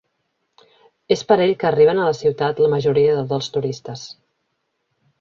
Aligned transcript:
És 1.17 1.21
per 1.33 1.37
ell 1.45 1.53
que 1.65 1.69
arriben 1.71 2.03
a 2.05 2.09
la 2.09 2.17
ciutat 2.23 2.65
la 2.65 2.73
majoria 2.77 3.23
dels 3.35 3.55
turistes. 3.59 4.11